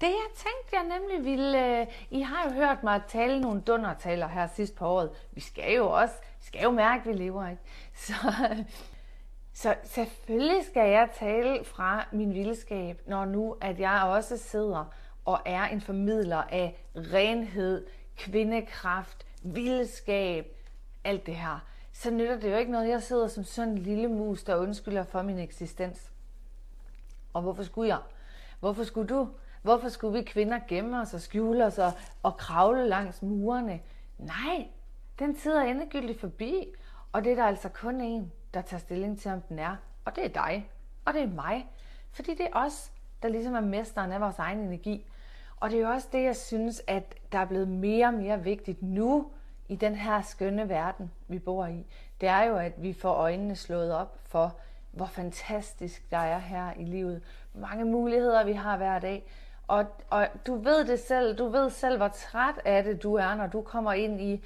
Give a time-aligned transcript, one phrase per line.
[0.00, 1.80] Det jeg tænkte, jeg nemlig ville...
[1.80, 5.10] Øh, I har jo hørt mig tale nogle dundertaler her sidst på året.
[5.32, 6.14] Vi skal jo også...
[6.38, 7.62] Vi skal jo mærke, at vi lever, ikke?
[8.06, 8.14] Så,
[9.52, 14.84] så selvfølgelig skal jeg tale fra min vildskab, når nu at jeg også sidder
[15.24, 17.86] og er en formidler af renhed,
[18.16, 20.56] kvindekraft, vildskab,
[21.04, 21.58] alt det her.
[21.92, 25.04] Så nytter det jo ikke noget, jeg sidder som sådan en lille mus, der undskylder
[25.04, 26.10] for min eksistens.
[27.32, 28.00] Og hvorfor skulle jeg?
[28.60, 29.28] Hvorfor skulle du?
[29.66, 33.80] Hvorfor skulle vi kvinder gemme os og skjule os og, og kravle langs murene?
[34.18, 34.66] Nej,
[35.18, 36.66] den tid er endegyldigt forbi,
[37.12, 39.76] og det er der altså kun en, der tager stilling til, om den er.
[40.04, 40.70] Og det er dig,
[41.04, 41.66] og det er mig.
[42.12, 42.92] Fordi det er os,
[43.22, 45.10] der ligesom er mesteren af vores egen energi.
[45.56, 48.42] Og det er jo også det, jeg synes, at der er blevet mere og mere
[48.42, 49.30] vigtigt nu
[49.68, 51.86] i den her skønne verden, vi bor i.
[52.20, 54.56] Det er jo, at vi får øjnene slået op for,
[54.90, 57.22] hvor fantastisk der er her i livet.
[57.52, 59.26] Hvor mange muligheder vi har hver dag.
[59.68, 63.34] Og, og du ved det selv, du ved selv, hvor træt af det du er,
[63.34, 64.44] når du kommer ind i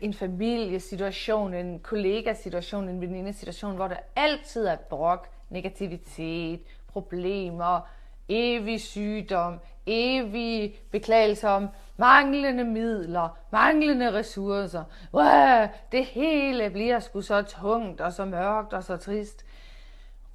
[0.00, 7.88] en familiesituation, en kollegasituation, en venindesituation, hvor der altid er brok, negativitet, problemer,
[8.28, 14.84] evig sygdom, evig beklagelse om manglende midler, manglende ressourcer.
[15.14, 19.44] Wow, det hele bliver sgu så tungt og så mørkt og så trist.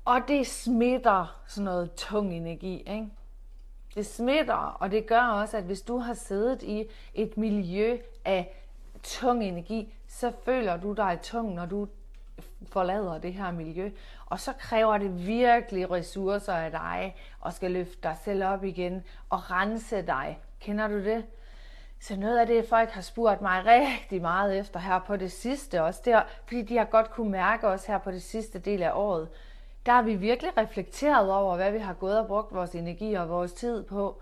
[0.05, 3.09] Og det smitter sådan noget tung energi, ikke?
[3.95, 8.55] Det smitter, og det gør også, at hvis du har siddet i et miljø af
[9.03, 11.87] tung energi, så føler du dig tung, når du
[12.67, 13.91] forlader det her miljø.
[14.25, 19.03] Og så kræver det virkelig ressourcer af dig, og skal løfte dig selv op igen
[19.29, 20.39] og rense dig.
[20.59, 21.25] Kender du det?
[21.99, 25.83] Så noget af det, folk har spurgt mig rigtig meget efter her på det sidste
[25.83, 28.91] også, der, fordi de har godt kunne mærke os her på det sidste del af
[28.93, 29.29] året,
[29.85, 33.29] der har vi virkelig reflekteret over, hvad vi har gået og brugt vores energi og
[33.29, 34.21] vores tid på.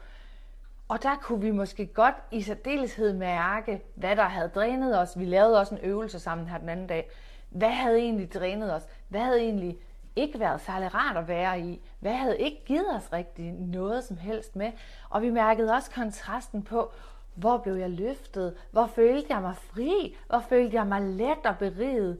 [0.87, 5.19] Og der kunne vi måske godt i særdeleshed mærke, hvad der havde drænet os.
[5.19, 7.09] Vi lavede også en øvelse sammen her den anden dag.
[7.49, 8.87] Hvad havde egentlig drænet os?
[9.07, 9.77] Hvad havde egentlig
[10.15, 11.81] ikke været særlig rart at være i?
[11.99, 14.71] Hvad havde ikke givet os rigtig noget som helst med?
[15.09, 16.91] Og vi mærkede også kontrasten på,
[17.35, 18.53] hvor blev jeg løftet?
[18.71, 20.15] Hvor følte jeg mig fri?
[20.27, 22.17] Hvor følte jeg mig let og beriget?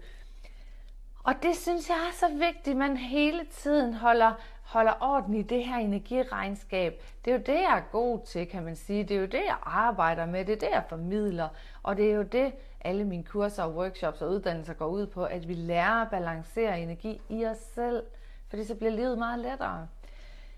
[1.23, 4.33] Og det synes jeg er så vigtigt, at man hele tiden holder,
[4.63, 7.03] holder orden i det her energiregnskab.
[7.25, 9.03] Det er jo det, jeg er god til, kan man sige.
[9.03, 10.45] Det er jo det, jeg arbejder med.
[10.45, 11.47] Det er det, jeg formidler.
[11.83, 15.23] Og det er jo det, alle mine kurser og workshops og uddannelser går ud på,
[15.23, 18.03] at vi lærer at balancere energi i os selv.
[18.49, 19.87] Fordi så bliver livet meget lettere.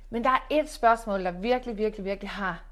[0.09, 2.63] Men der er et spørgsmål, der virkelig, virkelig, virkelig har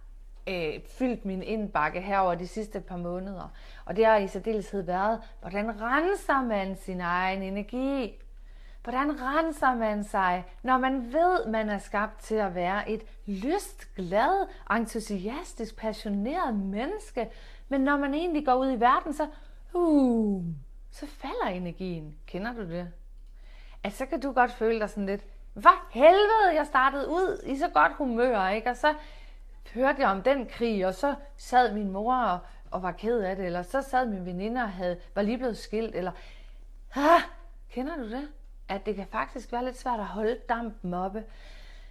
[0.48, 3.54] øh, fyldt min indbakke her over de sidste par måneder.
[3.86, 8.22] Og det har i særdeleshed været, hvordan renser man sin egen energi?
[8.84, 13.96] Hvordan renser man sig, når man ved, man er skabt til at være et lyst,
[13.96, 17.30] glad, entusiastisk, passioneret menneske,
[17.70, 19.28] men når man egentlig går ud i verden, så,
[19.74, 20.44] uh,
[20.92, 22.16] så falder energien.
[22.28, 22.88] Kender du det?
[23.84, 27.58] At så kan du godt føle dig sådan lidt, hvad helvede, jeg startede ud i
[27.58, 28.70] så godt humør, ikke?
[28.70, 28.94] Og så
[29.74, 32.40] hørte jeg om den krig, og så sad min mor og,
[32.72, 35.58] og var ked af det, eller så sad min veninde og havde, var lige blevet
[35.58, 36.12] skilt, eller,
[36.96, 37.22] ah,
[37.70, 38.28] kender du det?
[38.68, 41.24] At det kan faktisk være lidt svært at holde dampen oppe,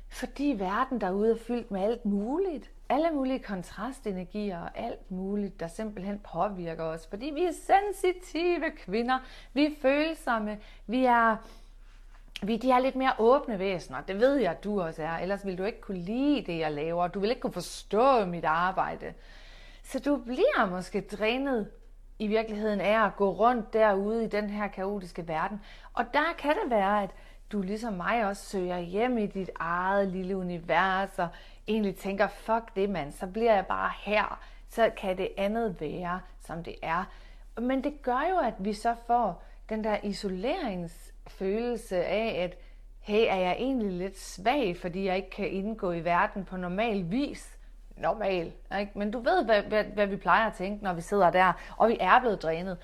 [0.09, 2.71] fordi verden derude er fyldt med alt muligt.
[2.89, 7.07] Alle mulige kontrastenergier og alt muligt, der simpelthen påvirker os.
[7.07, 9.19] Fordi vi er sensitive kvinder,
[9.53, 11.37] vi er følsomme, vi er
[12.43, 14.01] vi de er lidt mere åbne væsener.
[14.01, 15.19] Det ved jeg, at du også er.
[15.19, 17.09] Ellers vil du ikke kunne lide det, jeg laver.
[17.09, 19.15] Du vil ikke kunne forstå mit arbejde.
[19.83, 21.71] Så du bliver måske drænet
[22.19, 25.61] i virkeligheden af at gå rundt derude i den her kaotiske verden.
[25.93, 27.11] Og der kan det være, at
[27.53, 31.29] du ligesom mig også søger hjem i dit eget lille univers og
[31.69, 34.41] egentlig tænker, fuck det mand, så bliver jeg bare her.
[34.69, 37.05] Så kan det andet være, som det er.
[37.61, 42.59] Men det gør jo, at vi så får den der isolerings følelse af, at
[43.01, 47.11] hey, er jeg egentlig lidt svag, fordi jeg ikke kan indgå i verden på normal
[47.11, 47.59] vis?
[47.97, 48.93] Normal, ikke?
[48.95, 51.89] Men du ved, hvad, hvad, hvad vi plejer at tænke, når vi sidder der, og
[51.89, 52.79] vi er blevet drænet.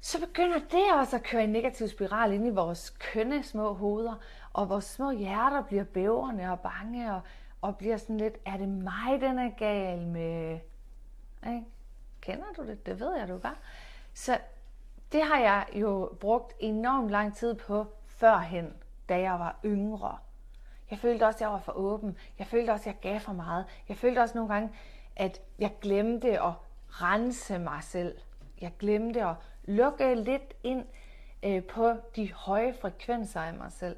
[0.00, 4.14] Så begynder det også at køre en negativ spiral ind i vores kønne små hoveder,
[4.52, 7.20] og vores små hjerter bliver bæverne og bange, og,
[7.60, 10.58] og bliver sådan lidt, er det mig, den er gal med?
[11.46, 11.64] Ikke?
[12.20, 12.86] Kender du det?
[12.86, 13.58] Det ved jeg, du gør.
[14.14, 14.38] Så
[15.12, 18.74] det har jeg jo brugt enormt lang tid på førhen,
[19.08, 20.18] da jeg var yngre.
[20.90, 22.18] Jeg følte også, at jeg var for åben.
[22.38, 23.64] Jeg følte også, at jeg gav for meget.
[23.88, 24.70] Jeg følte også nogle gange,
[25.16, 26.52] at jeg glemte at
[26.88, 28.18] rense mig selv.
[28.60, 29.34] Jeg glemte at
[29.64, 30.84] lukke lidt ind
[31.42, 33.96] øh, på de høje frekvenser af mig selv.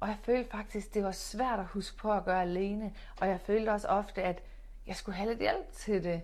[0.00, 2.94] Og jeg følte faktisk, det var svært at huske på at gøre alene.
[3.20, 4.42] Og jeg følte også ofte, at
[4.86, 6.22] jeg skulle have lidt hjælp til det.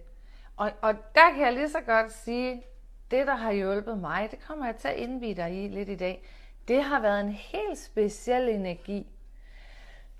[0.56, 2.62] Og, og der kan jeg lige så godt sige,
[3.10, 5.96] det der har hjulpet mig, det kommer jeg til at indvide dig i lidt i
[5.96, 6.22] dag,
[6.68, 9.06] det har været en helt speciel energi.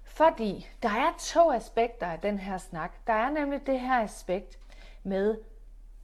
[0.05, 3.07] Fordi der er to aspekter af den her snak.
[3.07, 4.59] Der er nemlig det her aspekt
[5.03, 5.39] med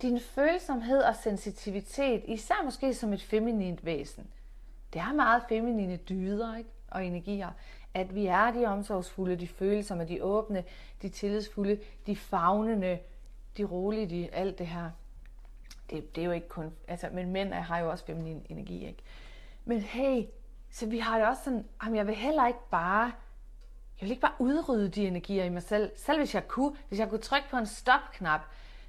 [0.03, 4.27] din følsomhed og sensitivitet, især måske som et feminint væsen.
[4.93, 6.71] Det er meget feminine dyder ikke?
[6.91, 7.51] og energier,
[7.95, 10.65] at vi er de omsorgsfulde, de følsomme, de åbne,
[11.03, 12.99] de tillidsfulde, de fagnende,
[13.57, 14.91] de rolige, de, alt det her.
[15.91, 19.03] Det, det er jo ikke kun, altså, men mænd har jo også feminin energi, ikke?
[19.65, 20.25] Men hey,
[20.71, 23.13] så vi har det også sådan, jamen jeg vil heller ikke bare,
[24.01, 25.93] jeg vil ikke bare udrydde de energier i mig selv.
[25.97, 28.41] Selv hvis jeg kunne, hvis jeg kunne trykke på en stopknap,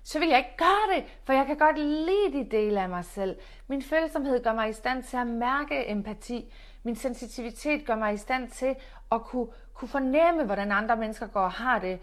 [0.03, 3.05] så vil jeg ikke gøre det, for jeg kan godt lide de dele af mig
[3.05, 3.39] selv.
[3.67, 6.53] Min følsomhed gør mig i stand til at mærke empati.
[6.83, 8.75] Min sensitivitet gør mig i stand til
[9.11, 11.99] at kunne, kunne fornemme, hvordan andre mennesker går og har det.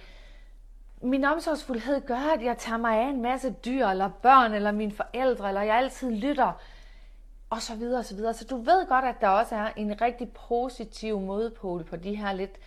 [1.05, 4.93] Min omsorgsfuldhed gør, at jeg tager mig af en masse dyr, eller børn, eller mine
[4.93, 6.53] forældre, eller jeg altid lytter,
[7.51, 8.35] og så videre, og så videre.
[8.35, 12.33] Så du ved godt, at der også er en rigtig positiv modpol på de her
[12.33, 12.59] lidt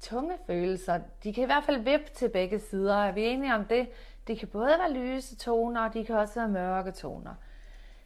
[0.00, 1.00] tunge følelser.
[1.24, 2.96] De kan i hvert fald vippe til begge sider.
[2.96, 3.88] Er vi enige om det?
[4.26, 7.34] Det kan både være lyse toner, og de kan også være mørke toner.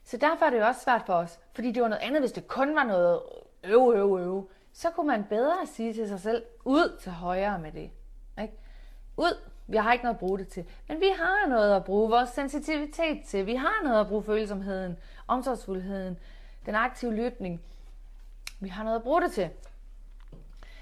[0.05, 2.33] Så derfor er det jo også svært for os, fordi det var noget andet, hvis
[2.33, 3.21] det kun var noget
[3.65, 4.51] øv, øv, øv.
[4.73, 7.91] Så kunne man bedre sige til sig selv, ud til højre med det.
[8.43, 8.55] Ikke?
[9.17, 10.65] Ud, vi har ikke noget at bruge det til.
[10.89, 13.47] Men vi har noget at bruge vores sensitivitet til.
[13.47, 14.97] Vi har noget at bruge følsomheden,
[15.29, 16.19] omsorgsfuldheden,
[16.67, 17.63] den aktive lytning.
[18.61, 19.51] Vi har noget at bruge det til.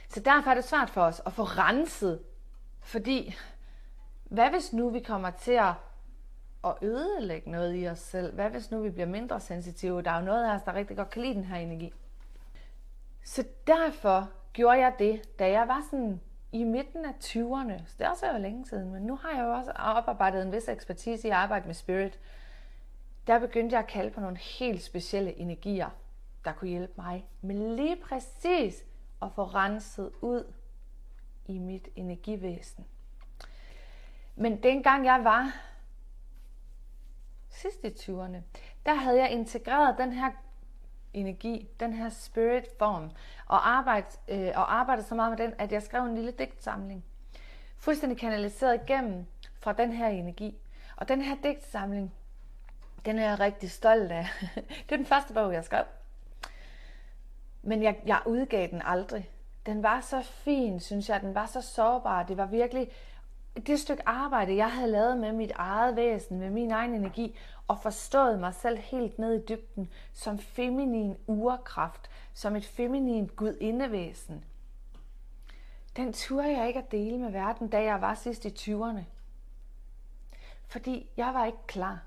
[0.09, 2.23] Så derfor er det svært for os at få renset.
[2.81, 3.35] Fordi,
[4.25, 5.75] hvad hvis nu vi kommer til at,
[6.65, 8.35] at ødelægge noget i os selv?
[8.35, 10.03] Hvad hvis nu vi bliver mindre sensitive?
[10.03, 11.93] Der er jo noget af os, der rigtig godt kan lide den her energi.
[13.25, 16.21] Så derfor gjorde jeg det, da jeg var sådan
[16.53, 17.87] i midten af 20'erne.
[17.87, 20.53] Så det er også jo længe siden, men nu har jeg jo også oparbejdet en
[20.53, 22.19] vis ekspertise i at arbejde med spirit.
[23.27, 25.91] Der begyndte jeg at kalde på nogle helt specielle energier,
[26.45, 28.85] der kunne hjælpe mig med lige præcis
[29.23, 30.53] at få renset ud
[31.47, 32.87] i mit energivæsen.
[34.37, 35.53] Men dengang jeg var
[37.49, 38.37] sidst i 20'erne,
[38.87, 40.31] der havde jeg integreret den her
[41.15, 43.11] energi, den her spirit form,
[43.47, 47.05] og arbejde, øh, og arbejde så meget med den, at jeg skrev en lille digtsamling.
[47.79, 49.27] Fuldstændig kanaliseret igennem
[49.61, 50.59] fra den her energi.
[50.97, 52.15] Og den her digtsamling,
[53.05, 54.27] den er jeg rigtig stolt af.
[54.89, 55.85] det er den første bog, jeg skrev.
[57.63, 59.31] Men jeg, jeg udgav den aldrig.
[59.67, 61.21] Den var så fin, synes jeg.
[61.21, 62.23] Den var så sårbar.
[62.23, 62.91] Det var virkelig
[63.57, 67.37] det stykke arbejde, jeg havde lavet med mit eget væsen, med min egen energi,
[67.69, 74.45] og forstået mig selv helt ned i dybden som feminin urkraft, som et feminin gudindevæsen.
[75.97, 79.01] Den turde jeg ikke at dele med verden, da jeg var sidst i 20'erne.
[80.67, 82.03] Fordi jeg var ikke klar.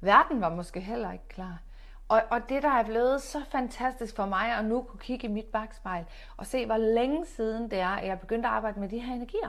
[0.00, 1.62] Verden var måske heller ikke klar.
[2.08, 5.30] Og, og det, der er blevet så fantastisk for mig at nu kunne kigge i
[5.30, 6.04] mit bagspejl
[6.36, 9.14] og se, hvor længe siden det er, at jeg begyndte at arbejde med de her
[9.14, 9.48] energier,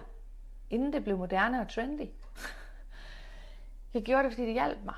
[0.69, 2.07] inden det blev moderne og trendy.
[3.93, 4.95] Jeg gjorde det, fordi det hjalp mig.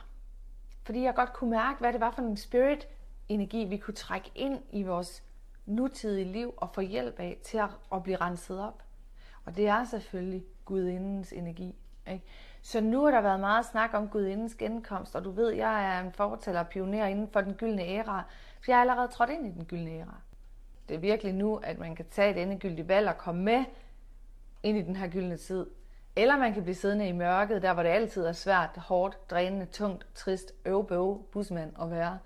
[0.83, 4.59] Fordi jeg godt kunne mærke, hvad det var for en spirit-energi, vi kunne trække ind
[4.71, 5.23] i vores
[5.65, 8.83] nutidige liv og få hjælp af til at, at blive renset op.
[9.45, 11.75] Og det er selvfølgelig gudindens energi.
[12.07, 12.25] Ikke?
[12.61, 16.01] Så nu har der været meget snak om gudindens genkomst, og du ved, jeg er
[16.01, 18.23] en fortæller og pioner inden for den gyldne æra,
[18.61, 20.15] for jeg er allerede trådt ind i den gyldne æra.
[20.89, 23.65] Det er virkelig nu, at man kan tage et endegyldigt valg og komme med
[24.63, 25.65] ind i den her gyldne tid.
[26.15, 29.65] Eller man kan blive siddende i mørket, der hvor det altid er svært, hårdt, drænende,
[29.65, 32.19] tungt, trist, øvbøv, busmand at være.